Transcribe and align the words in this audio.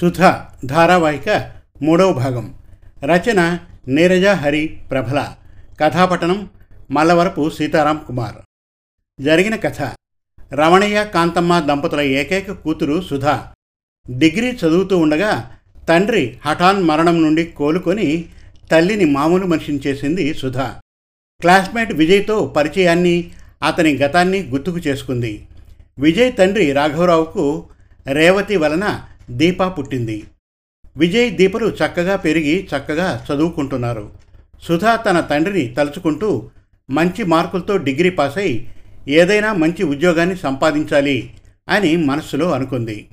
సుధ 0.00 0.20
ధారావాహిక 0.66 1.52
మూడవ 1.82 2.12
భాగం. 2.12 2.54
రచన 3.04 3.58
నీరజ 3.88 4.26
హరి 4.26 4.66
ప్రభల 4.90 5.34
కథాపట్టణం 5.80 6.50
మల్లవరపు 6.90 7.50
సీతారాం 7.50 8.00
కుమార్. 8.06 8.34
జరిగిన 9.20 9.56
కథ. 9.56 9.82
రమణయ్య 10.54 11.10
కాంతమ్మ 11.14 11.60
దంపతుల 11.60 12.00
ఏకైక 12.00 12.52
కూతురు 12.52 13.00
సుధ. 13.00 13.24
డిగ్రీ 14.10 14.52
చదువుతూ 14.52 14.98
ఉండగా 14.98 15.56
తండ్రి 15.88 16.38
హఠాన్ 16.46 16.84
మరణం 16.84 17.22
నుండి 17.22 17.44
కోలుకొని 17.44 18.24
తల్లిని 18.72 19.04
మామూలు 19.04 19.46
మనిషిని 19.46 19.78
చేసింది 19.78 20.34
సుధ. 20.34 20.58
క్లాస్మేట్ 21.40 21.92
విజయ్తో 21.92 22.46
పరిచయాన్ని 22.46 23.30
అతని 23.66 23.96
గతాన్ని 23.96 24.42
గుర్తుకు 24.42 24.78
చేసుకుంది. 24.78 25.46
విజయ్ 25.98 26.36
తండ్రి 26.36 26.72
రాఘవరావుకు 26.72 27.66
రేవతి 28.12 28.56
వలన 28.56 29.00
దీప 29.36 29.62
పుట్టింది. 29.62 30.24
విజయ్ 30.96 31.36
దీపలు 31.36 31.66
చక్కగా 31.66 32.16
పెరిగి 32.16 32.68
చక్కగా 32.76 33.26
చదువుకుంటున్నారు. 33.30 34.10
సుధా 34.62 34.96
తన 34.96 35.20
తండ్రిని 35.20 35.74
తలుచుకుంటూ 35.74 36.50
మంచి 36.90 37.24
మార్కులతో 37.24 37.76
డిగ్రీ 37.76 38.10
పాస్ 38.10 38.38
అయి 38.38 38.72
ఏదైనా 39.08 39.52
మంచి 39.52 39.82
ఉద్యోగాన్ని 39.82 40.36
సంపాదించాలి 40.36 41.34
అని 41.68 41.96
మనస్సులో 41.96 42.50
అనుకుంది. 42.50 43.08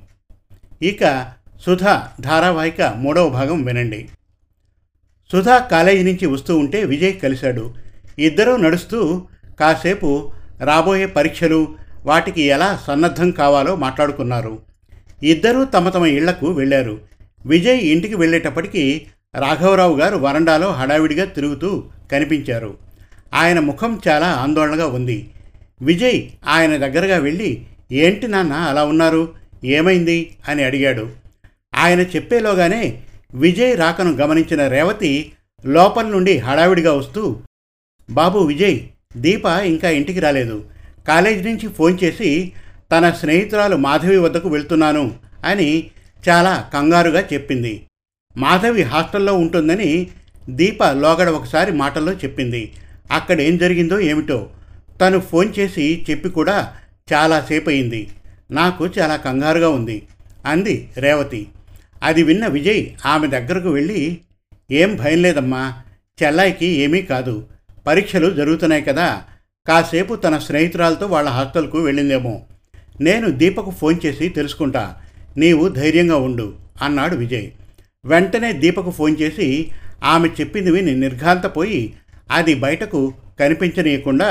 ఇక 0.82 1.32
సుధా 1.62 2.08
ధారావాహిక 2.20 2.82
మూడవ 2.82 3.28
భాగం 3.28 3.62
వినండి. 3.62 4.08
సుధా 5.32 5.58
కాలేజీ 5.58 6.02
నుంచి 6.02 6.26
వస్తూ 6.26 6.58
ఉంటే 6.58 6.84
విజయ్ 6.84 7.20
కలిశాడు. 7.20 7.74
ఇద్దరూ 8.18 8.56
నడుస్తూ 8.56 9.26
కాసేపు 9.60 10.32
రాబోయే 10.60 11.06
పరీక్షలు 11.06 11.74
వాటికి 12.04 12.42
ఎలా 12.42 12.80
సన్నద్ధం 12.86 13.30
కావాలో 13.30 13.76
మాట్లాడుకున్నారు. 13.76 14.69
ఇద్దరూ 15.22 15.64
తమ 15.64 15.88
తమ 15.88 16.06
ఇళ్ళకు 16.06 16.50
వెళ్ళారు. 16.50 16.98
విజయ్ 17.46 17.80
ఇంటికి 17.80 18.14
వెళ్ళేటప్పటికీ 18.14 19.06
రాఘవరావు 19.38 19.96
గారు 19.96 20.16
వరండాలో 20.16 20.72
హడావిడిగా 20.72 21.24
తిరుగుతూ 21.24 21.84
కనిపించారు. 22.12 22.76
ఆయన 23.34 23.60
ముఖం 23.60 24.00
చాలా 24.08 24.26
ఆందోళనగా 24.26 24.86
ఉంది. 24.86 25.30
విజయ్ 25.82 26.22
ఆయన 26.46 26.76
దగ్గరగా 26.76 27.16
వెళ్ళి 27.16 27.66
ఏంటి 27.92 28.28
నాన్న 28.28 28.52
అలా 28.52 28.84
ఉన్నారు? 28.84 29.34
ఏమైంది? 29.64 30.36
అని 30.48 30.64
అడిగాడు. 30.64 31.08
ఆయన 31.76 32.00
చెప్పేలోగానే 32.00 33.02
విజయ్ 33.34 33.78
రాకను 33.78 34.10
గమనించిన 34.10 34.68
రేవతి 34.68 35.32
లోపల 35.66 36.06
నుండి 36.06 36.38
హడావిడిగా 36.38 36.92
వస్తూ 36.92 37.36
బాబు 38.10 38.38
విజయ్ 38.38 38.80
దీప 39.16 39.44
ఇంకా 39.46 39.90
ఇంటికి 39.90 40.20
రాలేదు. 40.20 40.64
కాలేజీ 41.08 41.48
నుంచి 41.48 41.68
ఫోన్ 41.68 41.98
చేసి 42.04 42.52
తన 42.92 43.10
స్నేహితురాలు 43.10 43.76
మాధవి 43.76 44.16
వద్దకు 44.16 44.48
వెళ్తున్నాను 44.48 45.14
అని 45.44 45.90
చాలా 46.28 46.70
కంగారుగా 46.74 47.20
చెప్పింది. 47.32 47.86
మాధవి 48.36 48.82
హాస్టల్లో 48.82 49.34
ఉంటుందని 49.34 50.10
దీప 50.50 50.84
లోగడ 50.84 51.28
ఒకసారి 51.28 51.72
మాటల్లో 51.72 52.12
చెప్పింది. 52.12 52.72
అక్కడ 53.12 53.40
ఏం 53.40 53.58
జరిగిందో 53.58 54.00
ఏమిటో 54.00 54.48
తను 55.00 55.20
ఫోన్ 55.20 55.52
చేసి 55.58 56.06
చెప్పి 56.10 56.28
కూడా 56.28 56.72
చాలాసేపు 57.12 57.70
అయింది 57.70 58.10
నాకు 58.50 58.86
చాలా 58.86 59.16
కంగారుగా 59.16 59.68
ఉంది 59.68 60.02
అంది 60.46 60.88
రేవతి. 60.96 61.48
అది 62.02 62.22
విన్న 62.22 62.46
విజయ్ 62.46 62.86
ఆమె 63.06 63.26
దగ్గరకు 63.26 63.68
వెళ్ళి 63.68 64.18
ఏం 64.70 64.96
భయం 64.96 65.22
లేదమ్మా 65.22 65.72
చెల్లాయికి 66.22 66.66
ఏమీ 66.66 67.02
కాదు. 67.02 67.46
పరీక్షలు 67.86 68.30
జరుగుతున్నాయి 68.30 68.82
కదా. 68.82 69.22
కాసేపు 69.68 70.14
తన 70.14 70.38
స్నేహితురాలతో 70.38 71.06
వాళ్ళ 71.06 71.28
హాస్టల్కు 71.28 71.78
వెళ్ళిందేమో. 71.78 72.42
నేను 73.00 73.26
దీపకు 73.40 73.70
ఫోన్ 73.80 73.98
చేసి 74.06 74.28
తెలుసుకుంటా 74.28 74.84
నీవు 75.42 75.68
ధైర్యంగా 75.68 76.16
ఉండు 76.16 76.46
అన్నాడు 76.82 77.16
విజయ్. 77.16 77.48
వెంటనే 78.04 78.52
దీపకు 78.62 78.90
ఫోన్ 78.90 79.14
చేసి 79.22 79.48
ఆమె 80.12 80.28
చెప్పింది 80.28 80.70
విని 80.70 80.92
నిర్ఘాంతపోయి 80.94 81.80
అది 82.30 82.54
బయటకు 82.54 83.00
కనిపించనీయకుండా 83.40 84.30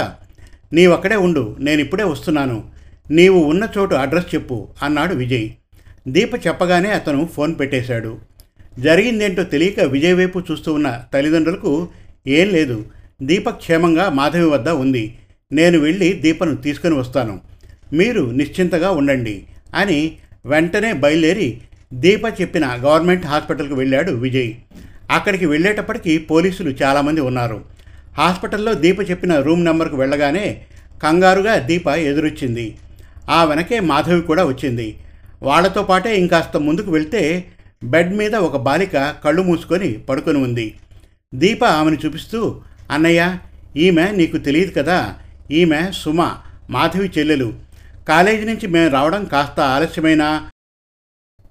నీవక్కడే 0.73 1.15
ఉండు 1.15 1.43
నేను 1.59 1.79
ఇప్పుడే 1.81 2.03
వస్తున్నాను 2.03 2.57
నీవు 3.11 3.39
ఉన్న 3.51 3.63
చోటు 3.77 3.95
అడ్రస్ 3.95 4.35
చెప్పు 4.35 4.57
అన్నాడు 4.83 5.13
విజయ్. 5.13 5.47
దీప 6.07 6.31
చెప్పగానే 6.47 6.89
అతను 6.89 7.21
ఫోన్ 7.25 7.53
పెట్టేశాడు. 7.59 8.11
జరిగిందేంటో 8.79 9.43
తెలియక 9.43 9.79
విజయ్ 9.79 10.15
వైపు 10.15 10.43
చూస్తూ 10.51 10.73
ఉన్న 10.73 10.89
తల్లిదండ్రులకు 11.13 11.71
ఏం 12.27 12.47
లేదు 12.57 12.77
దీప 13.21 13.49
క్షేమంగా 13.49 14.09
మాధవి 14.09 14.49
వద్ద 14.49 14.69
ఉంది 14.83 15.03
నేను 15.51 15.77
వెళ్ళి 15.79 16.09
దీపను 16.13 16.55
తీసుకుని 16.55 16.95
వస్తాను. 16.95 17.35
మీరు 17.93 18.31
నిశ్చింతగా 18.31 18.91
ఉండండి 18.91 19.47
అని 19.75 20.17
వెంటనే 20.45 20.93
బయలుదేరి 20.93 21.61
దీప 21.93 22.21
చెప్పిన 22.41 22.77
గవర్నమెంట్ 22.79 23.25
హాస్పిటల్కి 23.25 23.73
వెళ్ళాడు 23.73 24.11
విజయ్. 24.11 24.53
అక్కడికి 25.11 25.45
వెళ్ళేటప్పటికి 25.45 26.17
పోలీసులు 26.17 26.69
చాలామంది 26.69 27.21
ఉన్నారు. 27.21 27.61
హాస్పిటల్లో 28.17 28.73
దీప 28.73 29.11
చెప్పిన 29.11 29.39
రూమ్ 29.39 29.65
నెంబర్కు 29.65 29.95
వెళ్ళగానే 29.95 30.61
కంగారుగా 31.03 31.55
దీప 31.55 31.87
ఎదురొచ్చింది. 31.87 32.77
ఆ 33.29 33.43
వెనకే 33.43 33.79
మాధవి 33.79 34.21
కూడా 34.21 34.45
వచ్చింది. 34.45 34.97
వాళ్ళతో 35.43 35.83
పాటే 35.83 36.17
ఇంకాస్త 36.17 36.57
ముందుకు 36.57 36.91
వెళ్తే 36.91 37.45
బెడ్ 37.83 38.13
మీద 38.13 38.35
ఒక 38.35 38.57
బాలిక 38.57 39.15
కళ్ళు 39.25 39.41
మూసుకొని 39.41 39.93
పడుకొని 39.93 40.37
ఉంది. 40.37 40.75
దీప 41.35 41.63
ఆమెను 41.63 41.97
చూపిస్తూ 42.05 42.61
అన్నయ్య 42.91 43.37
ఈమె 43.77 44.11
నీకు 44.11 44.37
తెలియదు 44.37 44.71
కదా? 44.71 45.15
ఈమె 45.51 45.91
సుమ 45.93 46.31
మాధవి 46.69 47.11
చెల్లెలు. 47.19 47.53
కాలేజీ 48.09 48.45
నుంచి 48.45 48.67
మేము 48.67 48.89
రావడం 48.89 49.25
కాస్త 49.25 49.59
ఆలస్యమైనా 49.59 50.49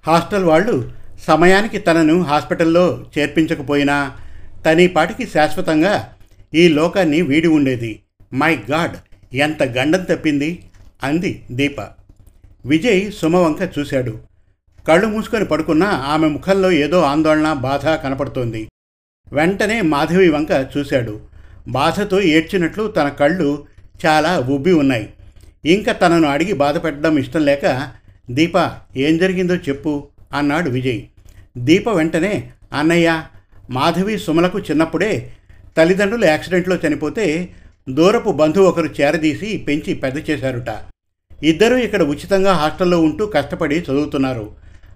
హాస్టల్ 0.07 0.43
వాళ్ళు 0.43 0.91
సమయానికి 1.27 1.77
తనను 1.77 2.21
హాస్పిటల్లో 2.21 3.05
చేర్పించకపోయినా 3.17 4.17
తనీపాటికి 4.65 5.27
శాశ్వతంగా 5.27 6.13
ఈ 6.53 6.67
లోకాన్ని 6.67 7.21
వీడి 7.21 7.47
ఉండేది. 7.47 7.99
మై 8.33 8.55
గాడ్ 8.71 8.95
ఎంత 9.35 9.63
గండం 9.63 10.03
తప్పింది? 10.03 10.63
అంది 11.03 11.43
దీప. 11.51 11.81
విజయ్ 12.65 13.11
సుమవంక 13.11 13.79
చూశాడు. 13.79 14.19
కళ్ళు 14.87 15.07
మూసుకొని 15.07 15.45
పడుకున్నా 15.45 15.87
ఆమె 15.87 16.27
ముఖంలో 16.27 16.71
ఏదో 16.71 17.01
ఆందోళన 17.01 17.53
బాధ 17.53 17.87
కనపడుతోంది. 17.87 18.67
వెంటనే 19.33 19.81
మాధవి 19.81 20.29
వంక 20.29 20.67
చూశాడు. 20.77 21.19
బాధతో 21.67 22.21
ఏడ్చినట్లు 22.21 22.87
తన 22.87 23.09
కళ్ళు 23.09 23.65
చాలా 24.05 24.39
ఉబ్బి 24.39 24.71
ఉన్నాయి. 24.71 25.13
ఇంకా 25.65 25.91
తనను 25.91 26.27
అడిగి 26.27 26.53
బాధపెట్టడం 26.53 27.17
ఇష్టం 27.17 27.45
లేక 27.45 27.91
దీప 28.31 28.77
ఏం 28.97 29.17
జరిగిందో 29.17 29.55
చెప్పు 29.55 30.07
అన్నాడు 30.33 30.69
విజయ్. 30.69 31.01
దీప 31.57 31.89
వెంటనే 31.89 32.51
అన్నయ్య 32.73 33.23
మాధవి 33.69 34.19
సుమలకు 34.19 34.59
చిన్నప్పుడే 34.59 35.33
తల్లిదండ్రులు 35.77 36.25
యాక్సిడెంట్లో 36.25 36.75
చనిపోతే 36.75 37.53
దూరపు 37.89 38.29
బంధువు 38.29 38.65
ఒకరు 38.65 38.89
చేరదీసి 39.01 39.57
పెంచి 39.57 39.93
పెద్ద 39.93 40.29
చేశారుట. 40.29 40.67
ఇద్దరూ 41.43 41.77
ఇక్కడ 41.77 42.03
ఉచితంగా 42.03 42.53
హాస్టల్లో 42.53 43.01
ఉంటూ 43.01 43.25
కష్టపడి 43.25 43.79
చదువుతున్నారు. 43.79 44.51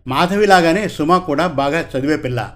మాధవిలాగానే 0.07 0.88
సుమ 0.88 1.18
కూడా 1.18 1.47
బాగా 1.47 1.90
చదివే 1.97 2.18
పిల్ల. 2.18 2.56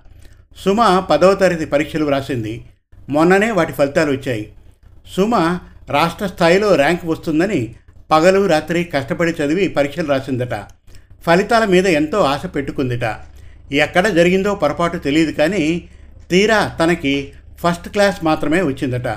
సుమ 0.57 1.07
పదవ 1.09 1.34
తరగతి 1.34 1.66
పరీక్షలు 1.66 2.06
వ్రాసింది. 2.06 2.66
మొన్ననే 3.09 3.51
వాటి 3.51 3.73
ఫలితాలు 3.73 4.12
వచ్చాయి. 4.12 4.53
సుమ 5.16 5.59
రాష్ట్ర 5.90 6.28
స్థాయిలో 6.28 6.75
ర్యాంక్ 6.75 7.06
వస్తుందని 7.06 7.75
పగలు 8.12 8.45
రాత్రి 8.45 8.84
కష్టపడి 8.84 9.31
చదివి 9.31 9.68
పరీక్షలు 9.68 10.07
రాసిందట. 10.07 10.53
ఫలితాల 11.25 11.66
మీద 11.66 11.88
ఎంతో 11.88 12.19
ఆశ 12.19 12.45
పెట్టుకుందిట. 12.45 13.16
ఎక్కడ 13.72 14.07
జరిగిందో 14.07 14.56
పొరపాటు 14.56 14.97
తెలియదు 14.97 15.31
కానీ 15.31 15.90
తీరా 16.31 16.67
తనకి 16.67 17.31
ఫస్ట్ 17.59 17.90
క్లాస్ 17.90 18.23
మాత్రమే 18.23 18.62
వచ్చిందట. 18.62 19.07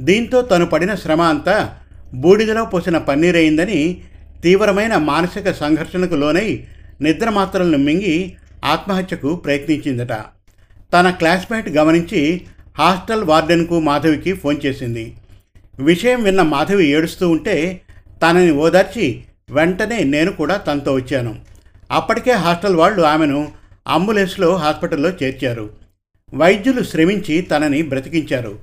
దీంతో 0.00 0.42
తను 0.42 0.66
పడిన 0.66 0.94
శ్రమ 0.94 1.20
అంతా 1.20 1.76
బూడిదలో 2.14 2.64
పోసిన 2.64 2.98
పన్నీరైందని 2.98 4.00
తీవ్రమైన 4.42 4.96
మానసిక 4.96 5.50
సంఘర్షణకు 5.50 6.14
లోనై 6.14 6.66
నిద్ర 7.00 7.30
మాత్రలను 7.30 7.78
మింగి 7.78 8.32
ఆత్మహత్యకు 8.64 9.36
ప్రయత్నించిందట. 9.36 10.12
తన 10.92 11.10
క్లాస్మేట్ 11.10 11.68
గమనించి 11.68 12.40
హాస్టల్ 12.78 13.24
వార్డెన్కు 13.24 13.80
మాధవికి 13.80 14.32
ఫోన్ 14.32 14.56
చేసింది. 14.66 15.14
విషయం 15.80 16.22
విన్న 16.22 16.42
మాధవి 16.42 16.86
ఏడుస్తూ 16.86 17.28
ఉంటే 17.28 17.80
తనని 18.22 18.50
ఓదార్చి 18.50 19.24
వెంటనే 19.50 19.98
నేను 19.98 20.32
కూడా 20.32 20.56
తనతో 20.56 20.92
వచ్చాను. 20.92 21.36
అప్పటికే 21.90 22.32
హాస్టల్ 22.32 22.76
వాళ్ళు 22.76 23.02
ఆమెను 23.02 23.52
అంబులెన్స్లో 23.88 24.56
హాస్పిటల్లో 24.56 25.08
చేర్చారు. 25.10 25.70
వైద్యులు 26.34 26.82
శ్రమించి 26.82 27.40
తనని 27.40 27.82
బ్రతికించారు. 27.82 28.58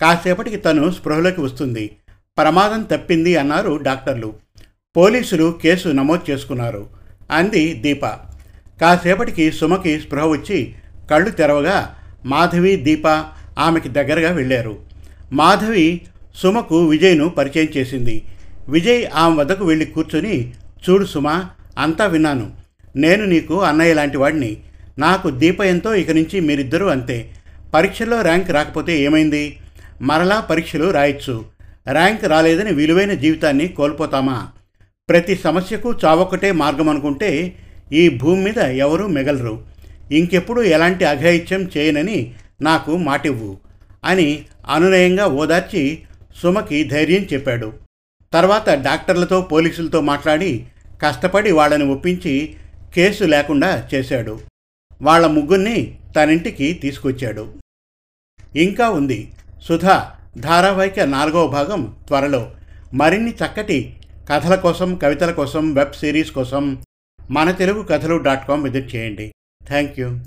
కాసేపటికి 0.00 0.56
తను 0.56 0.90
స్పృహలోకి 0.90 1.40
వస్తుంది. 1.40 1.90
ప్రమాదం 2.38 2.82
తప్పింది 2.82 3.36
అన్నారు 3.36 3.80
డాక్టర్లు. 3.82 4.34
పోలీసులు 4.96 5.58
కేసు 5.62 5.88
నమోదు 5.88 6.30
చేసుకున్నారు 6.30 6.86
అంది 7.30 7.72
దీప. 7.72 8.06
కాసేపటికి 8.80 9.52
సుమకి 9.52 10.00
స్పృహ 10.00 10.26
వచ్చి 10.26 10.74
కళ్ళు 11.10 11.30
తెరవగా 11.30 11.94
మాధవి 12.24 12.76
దీప 12.76 13.08
ఆమెకి 13.58 13.88
దగ్గరగా 13.88 14.30
వెళ్ళారు. 14.30 14.78
మాధవి 15.32 16.00
సుమకు 16.36 16.86
విజయ్ను 16.86 17.28
పరిచయం 17.28 17.66
చేసింది. 17.76 18.24
విజయ్ 18.68 19.06
ఆమె 19.14 19.36
వద్దకు 19.36 19.64
వెళ్ళి 19.64 19.86
కూర్చొని 19.86 20.52
చూడు 20.90 21.04
సుమా 21.04 21.50
అంతా 21.78 22.06
విన్నాను. 22.06 22.52
నేను 22.96 23.24
నీకు 23.24 23.62
అన్నయ్య 23.62 23.94
లాంటి 23.94 24.16
వాడిని. 24.16 24.56
నాకు 24.98 25.30
దీపయంతో 25.30 25.94
ఇక 25.94 26.10
నుంచి 26.10 26.40
మీరిద్దరూ 26.40 26.86
అంతే. 26.86 27.30
పరీక్షల్లో 27.74 28.22
ర్యాంక్ 28.22 28.50
రాకపోతే 28.50 29.00
ఏమైంది? 29.00 29.56
మరలా 30.02 30.40
పరీక్షలు 30.40 30.90
రాయొచ్చు. 30.90 31.44
ర్యాంక్ 31.90 32.24
రాలేదని 32.24 32.72
విలువైన 32.72 33.14
జీవితాన్ని 33.14 33.68
కోల్పోతామా? 33.68 34.48
ప్రతి 35.08 35.36
సమస్యకు 35.36 35.94
చావొక్కటే 36.04 36.52
మార్గం 36.52 36.88
అనుకుంటే 36.88 37.56
ఈ 37.92 38.08
భూమి 38.08 38.44
మీద 38.44 38.58
ఎవరూ 38.58 39.06
మిగలరు. 39.06 39.64
ఇంకెప్పుడు 40.12 40.62
ఎలాంటి 40.62 41.04
అఘాయిత్యం 41.04 41.70
చేయనని 41.76 42.34
నాకు 42.62 42.96
మాటివ్వు 42.96 43.56
అని 44.04 44.44
అనునయంగా 44.68 45.26
ఓదార్చి 45.26 46.00
సుమకి 46.42 46.84
ధైర్యం 46.84 47.26
చెప్పాడు. 47.32 47.83
తర్వాత 48.34 48.68
డాక్టర్లతో 48.68 49.40
పోలీసులతో 49.40 50.00
మాట్లాడి 50.00 50.66
కష్టపడి 51.02 51.52
వాళ్ళని 51.52 51.84
ఒప్పించి 51.84 52.56
కేసు 52.94 53.24
లేకుండా 53.24 53.88
చేశాడు. 53.94 54.40
వాళ్ళ 55.02 55.26
ముగ్గురిని 55.26 55.98
తనింటికి 56.16 56.72
తీసుకొచ్చాడు. 56.72 57.54
ఇంకా 58.56 58.90
ఉంది. 58.90 59.32
సుధా 59.62 60.12
ధారావాహిక 60.38 61.00
నాలుగవ 61.00 61.46
భాగం 61.46 61.96
త్వరలో. 62.08 62.52
మరిన్ని 62.94 63.30
చక్కటి 63.30 63.96
కథల 64.32 64.54
కోసం 64.54 64.94
కవితల 64.94 65.30
కోసం 65.30 65.74
వెబ్ 65.74 65.92
సిరీస్ 65.92 66.30
కోసం 66.30 66.82
మన 67.30 67.50
తెలుగు 67.50 67.82
కథలు 67.82 68.16
డాట్ 68.16 68.48
కామ్ 68.48 68.64
విజిట్ 68.64 68.96
చేయండి. 68.96 69.34
Thank 69.66 70.00
you. 70.00 70.18